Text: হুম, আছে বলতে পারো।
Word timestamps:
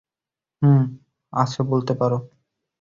হুম, 0.61 0.81
আছে 1.33 1.59
বলতে 1.63 1.93
পারো। 1.99 2.17